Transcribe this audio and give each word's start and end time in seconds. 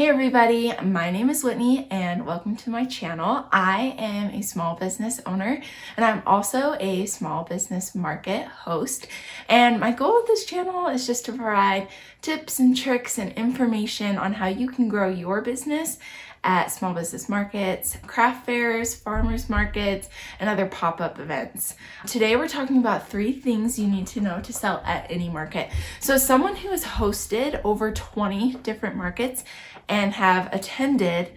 Hey 0.00 0.08
everybody, 0.08 0.72
my 0.82 1.10
name 1.10 1.28
is 1.28 1.44
Whitney 1.44 1.86
and 1.90 2.24
welcome 2.24 2.56
to 2.56 2.70
my 2.70 2.86
channel. 2.86 3.44
I 3.52 3.94
am 3.98 4.30
a 4.30 4.40
small 4.40 4.74
business 4.74 5.20
owner 5.26 5.60
and 5.94 6.06
I'm 6.06 6.22
also 6.24 6.74
a 6.80 7.04
small 7.04 7.44
business 7.44 7.94
market 7.94 8.46
host. 8.46 9.08
And 9.46 9.78
my 9.78 9.92
goal 9.92 10.14
with 10.14 10.26
this 10.26 10.46
channel 10.46 10.86
is 10.86 11.06
just 11.06 11.26
to 11.26 11.34
provide 11.34 11.88
tips 12.22 12.58
and 12.58 12.74
tricks 12.74 13.18
and 13.18 13.30
information 13.32 14.16
on 14.16 14.32
how 14.32 14.46
you 14.46 14.70
can 14.70 14.88
grow 14.88 15.10
your 15.10 15.42
business 15.42 15.98
at 16.42 16.68
small 16.68 16.94
business 16.94 17.28
markets, 17.28 17.96
craft 18.06 18.46
fairs, 18.46 18.94
farmers 18.94 19.48
markets, 19.48 20.08
and 20.38 20.48
other 20.48 20.66
pop 20.66 21.00
up 21.00 21.18
events. 21.18 21.74
Today, 22.06 22.36
we're 22.36 22.48
talking 22.48 22.78
about 22.78 23.08
three 23.08 23.32
things 23.32 23.78
you 23.78 23.86
need 23.86 24.06
to 24.08 24.20
know 24.20 24.40
to 24.40 24.52
sell 24.52 24.82
at 24.84 25.10
any 25.10 25.28
market. 25.28 25.70
So, 26.00 26.16
someone 26.16 26.56
who 26.56 26.70
has 26.70 26.84
hosted 26.84 27.60
over 27.64 27.92
20 27.92 28.54
different 28.62 28.96
markets 28.96 29.44
and 29.88 30.12
have 30.14 30.52
attended 30.52 31.32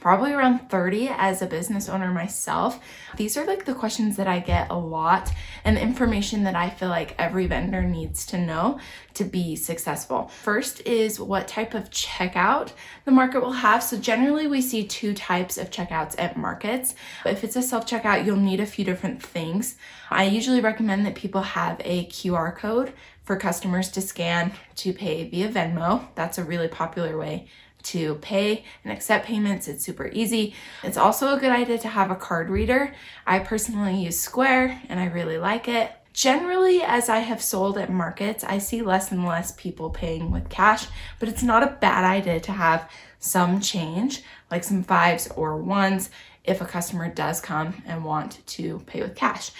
probably 0.00 0.32
around 0.32 0.70
30 0.70 1.08
as 1.08 1.42
a 1.42 1.46
business 1.46 1.88
owner 1.88 2.12
myself. 2.12 2.80
These 3.16 3.36
are 3.36 3.44
like 3.44 3.64
the 3.64 3.74
questions 3.74 4.16
that 4.16 4.28
I 4.28 4.38
get 4.38 4.70
a 4.70 4.78
lot 4.78 5.32
and 5.66 5.76
the 5.76 5.82
information 5.82 6.44
that 6.44 6.54
I 6.54 6.70
feel 6.70 6.88
like 6.88 7.16
every 7.18 7.48
vendor 7.48 7.82
needs 7.82 8.24
to 8.26 8.38
know 8.38 8.78
to 9.14 9.24
be 9.24 9.56
successful. 9.56 10.28
First 10.28 10.80
is 10.86 11.18
what 11.18 11.48
type 11.48 11.74
of 11.74 11.90
checkout 11.90 12.70
the 13.04 13.10
market 13.10 13.40
will 13.42 13.50
have. 13.50 13.82
So 13.82 13.98
generally 13.98 14.46
we 14.46 14.60
see 14.60 14.86
two 14.86 15.12
types 15.12 15.58
of 15.58 15.70
checkouts 15.70 16.14
at 16.18 16.36
markets. 16.36 16.94
If 17.24 17.42
it's 17.42 17.56
a 17.56 17.62
self-checkout, 17.62 18.24
you'll 18.24 18.36
need 18.36 18.60
a 18.60 18.66
few 18.66 18.84
different 18.84 19.20
things. 19.20 19.76
I 20.08 20.22
usually 20.24 20.60
recommend 20.60 21.04
that 21.04 21.16
people 21.16 21.42
have 21.42 21.80
a 21.84 22.06
QR 22.06 22.56
code 22.56 22.92
for 23.24 23.36
customers 23.36 23.90
to 23.90 24.00
scan 24.00 24.52
to 24.76 24.92
pay 24.92 25.28
via 25.28 25.48
Venmo. 25.48 26.06
That's 26.14 26.38
a 26.38 26.44
really 26.44 26.68
popular 26.68 27.18
way 27.18 27.48
to 27.86 28.16
pay 28.16 28.64
and 28.84 28.92
accept 28.92 29.26
payments. 29.26 29.68
It's 29.68 29.84
super 29.84 30.08
easy. 30.12 30.54
It's 30.82 30.96
also 30.96 31.34
a 31.34 31.40
good 31.40 31.52
idea 31.52 31.78
to 31.78 31.88
have 31.88 32.10
a 32.10 32.16
card 32.16 32.50
reader. 32.50 32.94
I 33.26 33.38
personally 33.38 34.02
use 34.04 34.18
Square 34.18 34.82
and 34.88 34.98
I 34.98 35.06
really 35.06 35.38
like 35.38 35.68
it. 35.68 35.92
Generally, 36.12 36.82
as 36.82 37.10
I 37.10 37.18
have 37.18 37.42
sold 37.42 37.76
at 37.76 37.92
markets, 37.92 38.42
I 38.42 38.56
see 38.58 38.80
less 38.80 39.12
and 39.12 39.26
less 39.26 39.52
people 39.52 39.90
paying 39.90 40.30
with 40.30 40.48
cash, 40.48 40.86
but 41.20 41.28
it's 41.28 41.42
not 41.42 41.62
a 41.62 41.76
bad 41.80 42.04
idea 42.04 42.40
to 42.40 42.52
have 42.52 42.90
some 43.18 43.60
change, 43.60 44.22
like 44.50 44.64
some 44.64 44.82
fives 44.82 45.28
or 45.36 45.58
ones, 45.58 46.08
if 46.42 46.60
a 46.60 46.64
customer 46.64 47.08
does 47.12 47.40
come 47.40 47.82
and 47.86 48.04
want 48.04 48.40
to 48.46 48.78
pay 48.86 49.02
with 49.02 49.14
cash. 49.14 49.50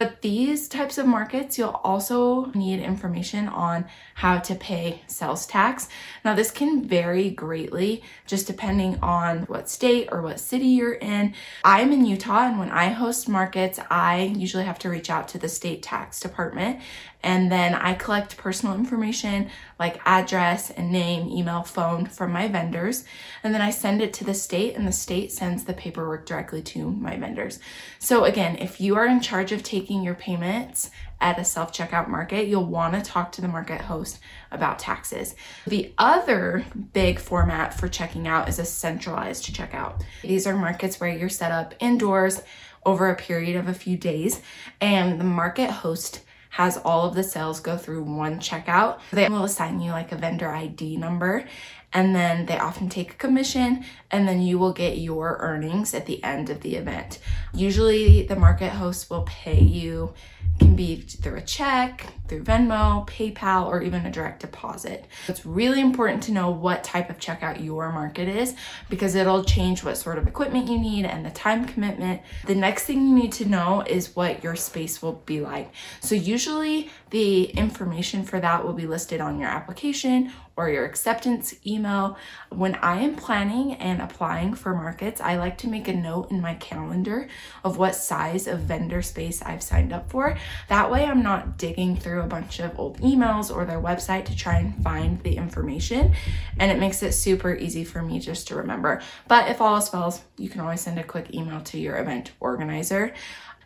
But 0.00 0.22
these 0.22 0.66
types 0.66 0.96
of 0.96 1.04
markets, 1.04 1.58
you'll 1.58 1.78
also 1.84 2.46
need 2.54 2.80
information 2.80 3.48
on 3.48 3.84
how 4.14 4.38
to 4.38 4.54
pay 4.54 5.02
sales 5.06 5.44
tax. 5.44 5.90
Now, 6.24 6.34
this 6.34 6.50
can 6.50 6.88
vary 6.88 7.28
greatly 7.28 8.02
just 8.26 8.46
depending 8.46 8.98
on 9.02 9.40
what 9.40 9.68
state 9.68 10.08
or 10.10 10.22
what 10.22 10.40
city 10.40 10.68
you're 10.68 10.94
in. 10.94 11.34
I'm 11.64 11.92
in 11.92 12.06
Utah, 12.06 12.46
and 12.46 12.58
when 12.58 12.70
I 12.70 12.86
host 12.86 13.28
markets, 13.28 13.78
I 13.90 14.32
usually 14.34 14.64
have 14.64 14.78
to 14.78 14.88
reach 14.88 15.10
out 15.10 15.28
to 15.28 15.38
the 15.38 15.50
state 15.50 15.82
tax 15.82 16.18
department 16.18 16.80
and 17.22 17.52
then 17.52 17.74
I 17.74 17.94
collect 17.94 18.36
personal 18.36 18.74
information 18.74 19.50
like 19.78 20.00
address 20.06 20.70
and 20.70 20.90
name, 20.90 21.28
email, 21.28 21.62
phone 21.62 22.06
from 22.06 22.32
my 22.32 22.48
vendors. 22.48 23.04
And 23.42 23.54
then 23.54 23.60
I 23.60 23.70
send 23.70 24.00
it 24.02 24.12
to 24.14 24.24
the 24.24 24.34
state, 24.34 24.74
and 24.74 24.86
the 24.86 24.92
state 24.92 25.32
sends 25.32 25.64
the 25.64 25.72
paperwork 25.72 26.26
directly 26.26 26.62
to 26.62 26.90
my 26.90 27.16
vendors. 27.16 27.58
So, 27.98 28.24
again, 28.24 28.56
if 28.56 28.80
you 28.80 28.96
are 28.96 29.06
in 29.06 29.20
charge 29.20 29.52
of 29.52 29.62
taking 29.62 29.89
your 29.90 30.14
payments 30.14 30.90
at 31.20 31.38
a 31.38 31.44
self 31.44 31.72
checkout 31.72 32.08
market, 32.08 32.46
you'll 32.46 32.64
want 32.64 32.94
to 32.94 33.02
talk 33.02 33.32
to 33.32 33.40
the 33.40 33.48
market 33.48 33.80
host 33.80 34.20
about 34.50 34.78
taxes. 34.78 35.34
The 35.66 35.92
other 35.98 36.64
big 36.92 37.18
format 37.18 37.74
for 37.74 37.88
checking 37.88 38.26
out 38.28 38.48
is 38.48 38.58
a 38.58 38.64
centralized 38.64 39.52
checkout. 39.54 40.02
These 40.22 40.46
are 40.46 40.56
markets 40.56 41.00
where 41.00 41.10
you're 41.10 41.28
set 41.28 41.52
up 41.52 41.74
indoors 41.80 42.40
over 42.86 43.10
a 43.10 43.16
period 43.16 43.56
of 43.56 43.68
a 43.68 43.74
few 43.74 43.96
days, 43.96 44.40
and 44.80 45.20
the 45.20 45.24
market 45.24 45.70
host 45.70 46.22
has 46.50 46.76
all 46.78 47.06
of 47.06 47.14
the 47.14 47.22
sales 47.22 47.60
go 47.60 47.76
through 47.76 48.02
one 48.02 48.40
checkout. 48.40 48.98
They 49.12 49.28
will 49.28 49.44
assign 49.44 49.80
you 49.80 49.92
like 49.92 50.10
a 50.10 50.16
vendor 50.16 50.50
ID 50.50 50.96
number 50.96 51.46
and 51.92 52.14
then 52.14 52.46
they 52.46 52.58
often 52.58 52.88
take 52.88 53.12
a 53.12 53.16
commission 53.16 53.84
and 54.10 54.26
then 54.26 54.40
you 54.42 54.58
will 54.58 54.72
get 54.72 54.98
your 54.98 55.38
earnings 55.40 55.94
at 55.94 56.06
the 56.06 56.22
end 56.22 56.50
of 56.50 56.60
the 56.60 56.76
event. 56.76 57.18
Usually 57.52 58.22
the 58.24 58.36
market 58.36 58.70
host 58.70 59.10
will 59.10 59.22
pay 59.22 59.60
you 59.60 60.14
can 60.58 60.76
be 60.76 61.00
through 61.00 61.36
a 61.36 61.40
check, 61.40 62.06
through 62.28 62.44
Venmo, 62.44 63.08
PayPal, 63.08 63.66
or 63.66 63.82
even 63.82 64.04
a 64.04 64.10
direct 64.10 64.40
deposit. 64.40 65.06
It's 65.26 65.46
really 65.46 65.80
important 65.80 66.22
to 66.24 66.32
know 66.32 66.50
what 66.50 66.84
type 66.84 67.08
of 67.08 67.18
checkout 67.18 67.64
your 67.64 67.90
market 67.92 68.28
is 68.28 68.54
because 68.88 69.14
it'll 69.14 69.42
change 69.42 69.82
what 69.82 69.96
sort 69.96 70.18
of 70.18 70.28
equipment 70.28 70.68
you 70.68 70.78
need 70.78 71.06
and 71.06 71.24
the 71.24 71.30
time 71.30 71.64
commitment. 71.64 72.20
The 72.46 72.54
next 72.54 72.84
thing 72.84 73.08
you 73.08 73.14
need 73.14 73.32
to 73.32 73.46
know 73.46 73.82
is 73.86 74.14
what 74.14 74.44
your 74.44 74.54
space 74.54 75.00
will 75.00 75.22
be 75.24 75.40
like. 75.40 75.72
So, 76.00 76.14
usually, 76.14 76.90
the 77.08 77.44
information 77.44 78.22
for 78.22 78.38
that 78.38 78.64
will 78.64 78.74
be 78.74 78.86
listed 78.86 79.20
on 79.20 79.38
your 79.40 79.48
application 79.48 80.30
or 80.56 80.68
your 80.68 80.84
acceptance 80.84 81.54
email. 81.66 82.16
When 82.50 82.74
I 82.76 83.00
am 83.00 83.16
planning 83.16 83.74
and 83.74 84.02
applying 84.02 84.54
for 84.54 84.74
markets, 84.74 85.20
I 85.20 85.36
like 85.36 85.58
to 85.58 85.68
make 85.68 85.88
a 85.88 85.92
note 85.92 86.30
in 86.30 86.40
my 86.40 86.54
calendar 86.54 87.28
of 87.64 87.78
what 87.78 87.94
size 87.94 88.46
of 88.46 88.60
vendor 88.60 89.02
space 89.02 89.42
I've 89.42 89.62
signed 89.62 89.92
up 89.92 90.10
for. 90.10 90.36
That 90.68 90.90
way, 90.90 91.04
I'm 91.04 91.22
not 91.22 91.58
digging 91.58 91.96
through 91.96 92.22
a 92.22 92.26
bunch 92.26 92.58
of 92.58 92.78
old 92.78 92.98
emails 93.00 93.54
or 93.54 93.64
their 93.64 93.80
website 93.80 94.26
to 94.26 94.36
try 94.36 94.58
and 94.58 94.82
find 94.82 95.22
the 95.22 95.36
information, 95.36 96.14
and 96.58 96.70
it 96.70 96.78
makes 96.78 97.02
it 97.02 97.12
super 97.12 97.54
easy 97.54 97.84
for 97.84 98.02
me 98.02 98.18
just 98.18 98.48
to 98.48 98.56
remember. 98.56 99.00
But 99.28 99.48
if 99.48 99.60
all 99.60 99.74
else 99.74 99.88
fails, 99.88 100.22
you 100.36 100.48
can 100.48 100.60
always 100.60 100.80
send 100.80 100.98
a 100.98 101.04
quick 101.04 101.34
email 101.34 101.60
to 101.62 101.78
your 101.78 101.96
event 101.98 102.32
organizer. 102.40 103.14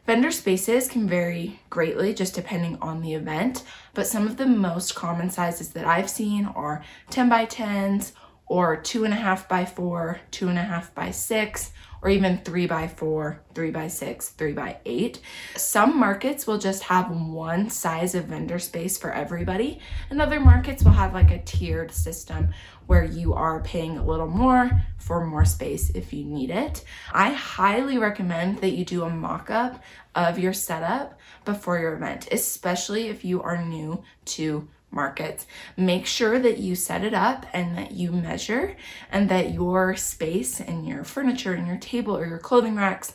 Vendor 0.07 0.31
spaces 0.31 0.87
can 0.87 1.09
vary 1.09 1.61
greatly 1.71 2.13
just 2.13 2.35
depending 2.35 2.77
on 2.83 3.01
the 3.01 3.15
event, 3.15 3.63
but 3.95 4.07
some 4.07 4.27
of 4.27 4.37
the 4.37 4.47
most 4.47 4.95
common 4.95 5.31
sizes 5.31 5.71
that 5.71 5.87
I've 5.87 6.11
seen 6.11 6.45
are 6.47 6.85
10 7.09 7.31
by 7.31 7.47
10s 7.47 8.13
or 8.47 8.77
two 8.77 9.05
and 9.05 9.15
a 9.15 9.17
half 9.17 9.49
by 9.49 9.65
four, 9.65 10.21
two 10.31 10.49
and 10.49 10.59
a 10.59 10.63
half 10.63 10.95
by 10.95 11.11
six, 11.11 11.73
or 12.05 12.11
even 12.11 12.37
three 12.39 12.67
by 12.67 12.87
four, 12.87 13.41
three 13.55 13.71
by 13.71 13.89
six, 13.89 14.29
three 14.29 14.53
by 14.53 14.77
eight. 14.85 15.21
Some 15.57 15.99
markets 15.99 16.47
will 16.47 16.59
just 16.59 16.83
have 16.85 17.11
one 17.11 17.71
size 17.71 18.15
of 18.15 18.27
vendor 18.27 18.59
space 18.59 18.99
for 18.99 19.11
everybody, 19.11 19.81
and 20.11 20.21
other 20.21 20.39
markets 20.39 20.85
will 20.85 20.93
have 20.93 21.15
like 21.15 21.31
a 21.31 21.43
tiered 21.43 21.91
system 21.91 22.51
where 22.87 23.05
you 23.05 23.33
are 23.33 23.63
paying 23.63 23.97
a 23.97 24.05
little 24.05 24.29
more 24.29 24.71
for 24.99 25.25
more 25.25 25.47
space 25.47 25.89
if 25.91 26.13
you 26.13 26.27
need 26.27 26.51
it. 26.51 26.85
I 27.11 27.33
highly 27.33 27.97
recommend 27.97 28.59
that 28.59 28.73
you 28.73 28.85
do 28.85 29.05
a 29.05 29.11
mock 29.11 29.51
up 29.51 29.83
of 30.15 30.39
your 30.39 30.53
setup 30.53 31.19
before 31.47 31.79
your 31.79 31.95
event, 31.95 32.29
especially 32.31 33.09
if 33.09 33.25
you 33.25 33.43
are 33.43 33.65
new 33.65 34.03
to 34.27 34.69
markets. 34.95 35.47
Make 35.77 36.07
sure 36.07 36.39
that 36.39 36.59
you 36.59 36.75
set 36.75 37.05
it 37.05 37.15
up 37.15 37.47
and 37.53 37.77
that 37.77 37.93
you 37.93 38.13
measure 38.13 38.77
and 39.11 39.29
that 39.29 39.53
your 39.53 39.97
space 39.97 40.61
and 40.61 40.87
your 40.87 41.05
furniture 41.05 41.53
and 41.53 41.67
your 41.67 41.79
table 41.79 42.17
or 42.17 42.27
your 42.27 42.39
clothing 42.39 42.77
racks 42.77 43.15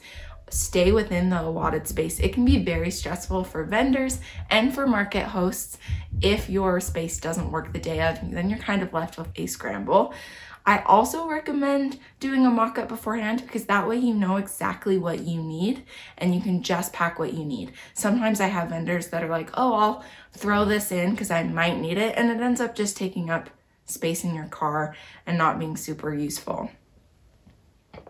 stay 0.49 0.91
within 0.91 1.29
the 1.29 1.41
allotted 1.41 1.87
space. 1.87 2.19
It 2.19 2.33
can 2.33 2.45
be 2.45 2.63
very 2.63 2.91
stressful 2.91 3.43
for 3.43 3.63
vendors 3.63 4.19
and 4.49 4.73
for 4.73 4.87
market 4.87 5.25
hosts 5.25 5.77
if 6.21 6.49
your 6.49 6.79
space 6.79 7.19
doesn't 7.19 7.51
work 7.51 7.71
the 7.71 7.79
day 7.79 8.01
of, 8.01 8.19
then 8.31 8.49
you're 8.49 8.59
kind 8.59 8.81
of 8.81 8.93
left 8.93 9.17
with 9.17 9.29
a 9.35 9.45
scramble. 9.45 10.13
I 10.65 10.79
also 10.83 11.27
recommend 11.27 11.99
doing 12.19 12.45
a 12.45 12.51
mock 12.51 12.77
up 12.77 12.89
beforehand 12.89 13.41
because 13.41 13.65
that 13.65 13.87
way 13.87 13.97
you 13.97 14.13
know 14.13 14.37
exactly 14.37 14.97
what 14.97 15.21
you 15.21 15.41
need 15.41 15.83
and 16.17 16.35
you 16.35 16.41
can 16.41 16.61
just 16.61 16.93
pack 16.93 17.17
what 17.17 17.33
you 17.33 17.43
need. 17.43 17.71
Sometimes 17.93 18.39
I 18.39 18.47
have 18.47 18.69
vendors 18.69 19.07
that 19.07 19.23
are 19.23 19.29
like, 19.29 19.49
oh, 19.55 19.73
I'll 19.73 20.03
throw 20.33 20.65
this 20.65 20.91
in 20.91 21.11
because 21.11 21.31
I 21.31 21.43
might 21.43 21.79
need 21.79 21.97
it, 21.97 22.15
and 22.15 22.29
it 22.29 22.39
ends 22.39 22.61
up 22.61 22.75
just 22.75 22.97
taking 22.97 23.29
up 23.29 23.49
space 23.85 24.23
in 24.23 24.35
your 24.35 24.45
car 24.45 24.95
and 25.25 25.37
not 25.37 25.57
being 25.57 25.75
super 25.75 26.13
useful. 26.13 26.69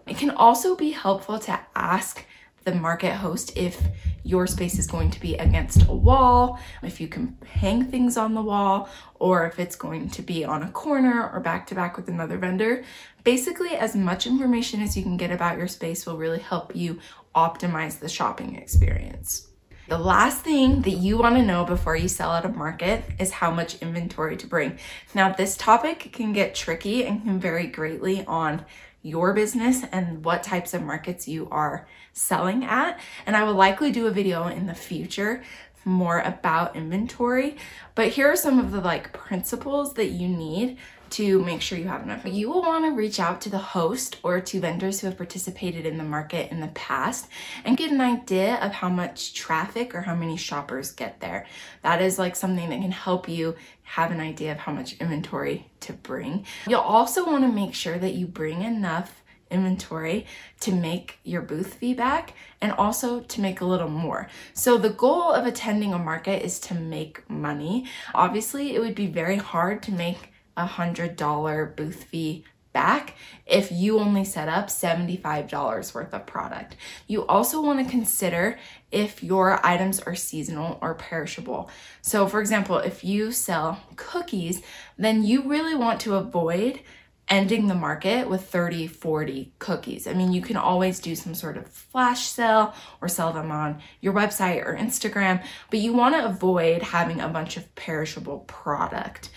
It 0.05 0.17
can 0.17 0.31
also 0.31 0.75
be 0.75 0.91
helpful 0.91 1.39
to 1.39 1.59
ask 1.75 2.25
the 2.63 2.73
market 2.73 3.13
host 3.13 3.55
if 3.55 3.81
your 4.23 4.47
space 4.47 4.77
is 4.77 4.87
going 4.87 5.11
to 5.11 5.19
be 5.19 5.35
against 5.35 5.87
a 5.87 5.93
wall, 5.93 6.59
if 6.83 6.99
you 7.01 7.07
can 7.07 7.37
hang 7.45 7.85
things 7.85 8.17
on 8.17 8.33
the 8.33 8.41
wall, 8.41 8.89
or 9.15 9.45
if 9.45 9.59
it's 9.59 9.75
going 9.75 10.09
to 10.09 10.21
be 10.21 10.45
on 10.45 10.63
a 10.63 10.71
corner 10.71 11.29
or 11.31 11.39
back 11.39 11.65
to 11.67 11.75
back 11.75 11.97
with 11.97 12.07
another 12.09 12.37
vendor. 12.37 12.83
Basically, 13.23 13.71
as 13.71 13.95
much 13.95 14.27
information 14.27 14.81
as 14.81 14.95
you 14.95 15.03
can 15.03 15.17
get 15.17 15.31
about 15.31 15.57
your 15.57 15.67
space 15.67 16.05
will 16.05 16.17
really 16.17 16.39
help 16.39 16.75
you 16.75 16.99
optimize 17.35 17.99
the 17.99 18.09
shopping 18.09 18.55
experience. 18.55 19.49
The 19.89 19.97
last 19.97 20.41
thing 20.41 20.83
that 20.83 20.91
you 20.91 21.17
want 21.17 21.35
to 21.37 21.41
know 21.41 21.65
before 21.65 21.95
you 21.95 22.07
sell 22.07 22.31
at 22.33 22.45
a 22.45 22.49
market 22.49 23.03
is 23.17 23.31
how 23.31 23.49
much 23.49 23.81
inventory 23.81 24.37
to 24.37 24.45
bring. 24.45 24.77
Now, 25.15 25.33
this 25.33 25.57
topic 25.57 26.11
can 26.13 26.31
get 26.31 26.53
tricky 26.53 27.07
and 27.07 27.23
can 27.23 27.39
vary 27.39 27.65
greatly 27.65 28.23
on 28.25 28.65
your 29.01 29.33
business 29.33 29.83
and 29.91 30.23
what 30.25 30.43
types 30.43 30.73
of 30.73 30.83
markets 30.83 31.27
you 31.27 31.47
are 31.51 31.87
selling 32.13 32.63
at. 32.63 32.99
And 33.25 33.35
I 33.35 33.43
will 33.43 33.53
likely 33.53 33.91
do 33.91 34.07
a 34.07 34.11
video 34.11 34.47
in 34.47 34.65
the 34.65 34.73
future 34.73 35.43
more 35.85 36.19
about 36.19 36.75
inventory, 36.75 37.55
but 37.95 38.09
here 38.09 38.27
are 38.31 38.35
some 38.35 38.59
of 38.59 38.71
the 38.71 38.81
like 38.81 39.13
principles 39.13 39.93
that 39.93 40.09
you 40.09 40.27
need 40.27 40.77
to 41.11 41.39
make 41.43 41.61
sure 41.61 41.77
you 41.77 41.87
have 41.87 42.03
enough. 42.03 42.25
You 42.25 42.49
will 42.49 42.61
want 42.61 42.85
to 42.85 42.91
reach 42.91 43.19
out 43.19 43.41
to 43.41 43.49
the 43.49 43.57
host 43.57 44.17
or 44.23 44.39
to 44.39 44.59
vendors 44.59 44.99
who 44.99 45.07
have 45.07 45.17
participated 45.17 45.85
in 45.85 45.97
the 45.97 46.03
market 46.03 46.51
in 46.51 46.59
the 46.59 46.67
past 46.69 47.27
and 47.65 47.77
get 47.77 47.91
an 47.91 48.01
idea 48.01 48.55
of 48.55 48.71
how 48.71 48.89
much 48.89 49.33
traffic 49.33 49.95
or 49.95 50.01
how 50.01 50.15
many 50.15 50.37
shoppers 50.37 50.91
get 50.91 51.19
there. 51.19 51.45
That 51.83 52.01
is 52.01 52.19
like 52.19 52.35
something 52.35 52.69
that 52.69 52.81
can 52.81 52.91
help 52.91 53.27
you 53.27 53.55
have 53.83 54.11
an 54.11 54.19
idea 54.19 54.51
of 54.51 54.59
how 54.59 54.71
much 54.71 54.93
inventory 54.97 55.65
to 55.81 55.93
bring. 55.93 56.45
You'll 56.67 56.79
also 56.81 57.25
want 57.25 57.43
to 57.43 57.51
make 57.51 57.73
sure 57.73 57.97
that 57.97 58.13
you 58.13 58.27
bring 58.27 58.61
enough 58.61 59.23
inventory 59.51 60.25
to 60.59 60.71
make 60.71 61.19
your 61.23 61.41
booth 61.41 61.75
fee 61.75 61.93
back 61.93 62.33
and 62.61 62.71
also 62.73 63.21
to 63.21 63.41
make 63.41 63.61
a 63.61 63.65
little 63.65 63.89
more. 63.89 64.27
So 64.53 64.77
the 64.77 64.89
goal 64.89 65.31
of 65.31 65.45
attending 65.45 65.93
a 65.93 65.97
market 65.97 66.43
is 66.43 66.59
to 66.61 66.73
make 66.73 67.27
money. 67.29 67.85
Obviously, 68.13 68.75
it 68.75 68.79
would 68.79 68.95
be 68.95 69.07
very 69.07 69.37
hard 69.37 69.81
to 69.83 69.91
make 69.91 70.28
a 70.59 70.67
$100 70.67 71.75
booth 71.75 72.03
fee 72.03 72.45
back 72.71 73.15
if 73.47 73.71
you 73.71 73.99
only 73.99 74.23
set 74.23 74.47
up 74.47 74.67
$75 74.67 75.95
worth 75.95 76.13
of 76.13 76.25
product. 76.25 76.75
You 77.07 77.25
also 77.25 77.61
want 77.61 77.83
to 77.83 77.89
consider 77.89 78.59
if 78.91 79.23
your 79.23 79.65
items 79.65 79.99
are 79.99 80.15
seasonal 80.15 80.77
or 80.81 80.93
perishable. 80.93 81.69
So, 82.01 82.27
for 82.27 82.39
example, 82.39 82.77
if 82.77 83.03
you 83.03 83.31
sell 83.31 83.81
cookies, 83.95 84.61
then 84.97 85.23
you 85.23 85.49
really 85.49 85.75
want 85.75 85.99
to 86.01 86.15
avoid 86.15 86.81
ending 87.29 87.67
the 87.67 87.75
market 87.75 88.27
with 88.27 88.49
30, 88.49 88.87
40 88.87 89.53
cookies. 89.59 90.07
I 90.07 90.13
mean, 90.13 90.31
you 90.31 90.41
can 90.41 90.57
always 90.57 90.99
do 90.99 91.15
some 91.15 91.35
sort 91.35 91.57
of 91.57 91.67
flash 91.67 92.27
sale 92.27 92.73
or 93.01 93.07
sell 93.07 93.31
them 93.31 93.51
on 93.51 93.81
your 94.01 94.13
website 94.13 94.65
or 94.65 94.75
Instagram, 94.75 95.43
but 95.69 95.79
you 95.79 95.93
want 95.93 96.15
to 96.15 96.25
avoid 96.25 96.81
having 96.81 97.21
a 97.21 97.29
bunch 97.29 97.55
of 97.55 97.73
perishable 97.75 98.39
product. 98.39 99.29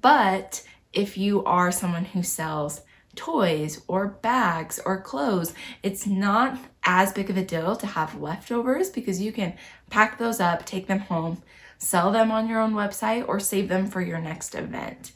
But 0.00 0.62
if 0.92 1.16
you 1.16 1.44
are 1.44 1.72
someone 1.72 2.06
who 2.06 2.22
sells 2.22 2.82
toys 3.14 3.82
or 3.88 4.08
bags 4.08 4.78
or 4.84 5.00
clothes, 5.00 5.54
it's 5.82 6.06
not 6.06 6.58
as 6.84 7.12
big 7.12 7.30
of 7.30 7.36
a 7.36 7.44
deal 7.44 7.76
to 7.76 7.86
have 7.86 8.20
leftovers 8.20 8.90
because 8.90 9.20
you 9.20 9.32
can 9.32 9.54
pack 9.90 10.18
those 10.18 10.40
up, 10.40 10.66
take 10.66 10.86
them 10.86 11.00
home, 11.00 11.42
sell 11.78 12.12
them 12.12 12.30
on 12.30 12.48
your 12.48 12.60
own 12.60 12.74
website, 12.74 13.26
or 13.26 13.40
save 13.40 13.68
them 13.68 13.86
for 13.86 14.00
your 14.00 14.18
next 14.18 14.54
event. 14.54 15.12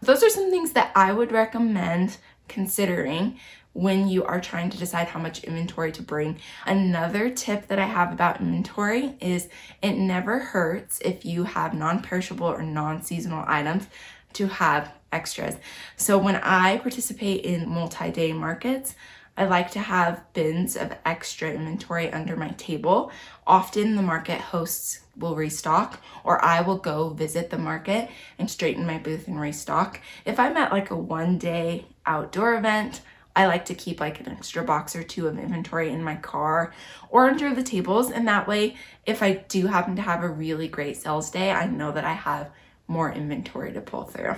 Those 0.00 0.22
are 0.22 0.30
some 0.30 0.50
things 0.50 0.72
that 0.72 0.92
I 0.96 1.12
would 1.12 1.30
recommend 1.30 2.16
considering 2.48 3.38
when 3.74 4.06
you 4.06 4.24
are 4.24 4.40
trying 4.40 4.68
to 4.70 4.78
decide 4.78 5.08
how 5.08 5.20
much 5.20 5.44
inventory 5.44 5.92
to 5.92 6.02
bring. 6.02 6.38
Another 6.66 7.30
tip 7.30 7.68
that 7.68 7.78
I 7.78 7.86
have 7.86 8.12
about 8.12 8.40
inventory 8.40 9.14
is 9.20 9.48
it 9.82 9.94
never 9.94 10.38
hurts 10.38 11.00
if 11.00 11.24
you 11.24 11.44
have 11.44 11.72
non 11.72 12.02
perishable 12.02 12.46
or 12.46 12.62
non 12.62 13.02
seasonal 13.02 13.44
items 13.46 13.86
to 14.34 14.46
have 14.46 14.92
extras. 15.12 15.56
So 15.96 16.18
when 16.18 16.36
I 16.36 16.78
participate 16.78 17.44
in 17.44 17.68
multi 17.68 18.10
day 18.10 18.32
markets, 18.32 18.94
I 19.36 19.46
like 19.46 19.70
to 19.72 19.80
have 19.80 20.30
bins 20.34 20.76
of 20.76 20.94
extra 21.06 21.50
inventory 21.50 22.12
under 22.12 22.36
my 22.36 22.50
table. 22.50 23.10
Often 23.46 23.96
the 23.96 24.02
market 24.02 24.40
hosts 24.40 25.00
will 25.16 25.34
restock, 25.34 26.02
or 26.22 26.42
I 26.44 26.60
will 26.60 26.76
go 26.76 27.10
visit 27.10 27.48
the 27.48 27.58
market 27.58 28.10
and 28.38 28.50
straighten 28.50 28.86
my 28.86 28.98
booth 28.98 29.28
and 29.28 29.40
restock. 29.40 30.00
If 30.26 30.38
I'm 30.38 30.56
at 30.56 30.72
like 30.72 30.90
a 30.90 30.96
one 30.96 31.38
day 31.38 31.86
outdoor 32.04 32.56
event, 32.56 33.00
I 33.34 33.46
like 33.46 33.64
to 33.66 33.74
keep 33.74 34.00
like 34.00 34.20
an 34.20 34.28
extra 34.28 34.62
box 34.62 34.94
or 34.94 35.02
two 35.02 35.26
of 35.26 35.38
inventory 35.38 35.88
in 35.90 36.04
my 36.04 36.16
car 36.16 36.74
or 37.08 37.30
under 37.30 37.54
the 37.54 37.62
tables. 37.62 38.10
And 38.10 38.28
that 38.28 38.46
way, 38.46 38.76
if 39.06 39.22
I 39.22 39.44
do 39.48 39.66
happen 39.66 39.96
to 39.96 40.02
have 40.02 40.22
a 40.22 40.28
really 40.28 40.68
great 40.68 40.98
sales 40.98 41.30
day, 41.30 41.50
I 41.50 41.66
know 41.66 41.92
that 41.92 42.04
I 42.04 42.12
have 42.12 42.50
more 42.88 43.12
inventory 43.12 43.72
to 43.72 43.80
pull 43.80 44.04
through. 44.04 44.36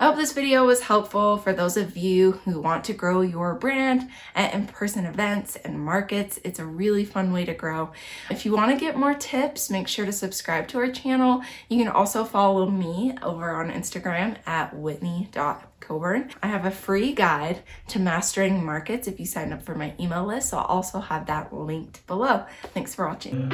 I 0.00 0.06
hope 0.06 0.16
this 0.16 0.32
video 0.32 0.64
was 0.64 0.82
helpful 0.82 1.38
for 1.38 1.52
those 1.52 1.76
of 1.76 1.96
you 1.96 2.32
who 2.44 2.60
want 2.60 2.84
to 2.84 2.92
grow 2.92 3.20
your 3.20 3.54
brand 3.54 4.08
at 4.32 4.54
in-person 4.54 5.04
events 5.04 5.56
and 5.56 5.80
markets. 5.80 6.38
It's 6.44 6.60
a 6.60 6.64
really 6.64 7.04
fun 7.04 7.32
way 7.32 7.44
to 7.44 7.52
grow. 7.52 7.90
If 8.30 8.46
you 8.46 8.52
want 8.52 8.70
to 8.70 8.78
get 8.78 8.96
more 8.96 9.14
tips, 9.14 9.70
make 9.70 9.88
sure 9.88 10.06
to 10.06 10.12
subscribe 10.12 10.68
to 10.68 10.78
our 10.78 10.92
channel. 10.92 11.42
You 11.68 11.78
can 11.78 11.88
also 11.88 12.24
follow 12.24 12.70
me 12.70 13.18
over 13.22 13.50
on 13.50 13.72
Instagram 13.72 14.36
at 14.46 14.72
whitney.coburn. 14.72 16.30
I 16.44 16.46
have 16.46 16.64
a 16.64 16.70
free 16.70 17.12
guide 17.12 17.64
to 17.88 17.98
mastering 17.98 18.64
markets 18.64 19.08
if 19.08 19.18
you 19.18 19.26
sign 19.26 19.52
up 19.52 19.64
for 19.64 19.74
my 19.74 19.94
email 19.98 20.24
list. 20.24 20.50
So 20.50 20.58
I'll 20.58 20.64
also 20.66 21.00
have 21.00 21.26
that 21.26 21.52
linked 21.52 22.06
below. 22.06 22.46
Thanks 22.72 22.94
for 22.94 23.08
watching. 23.08 23.48